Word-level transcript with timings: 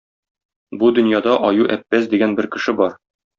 Бу 0.83 0.89
дөньяда 0.99 1.35
Аю-Әппәз 1.49 2.09
дигән 2.15 2.35
бер 2.41 2.49
кеше 2.57 2.77
бар. 2.81 2.99